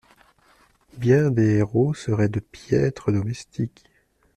[0.97, 3.83] Bien des héros seraient de piètres domestiques.